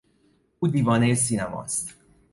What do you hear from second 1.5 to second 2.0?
است.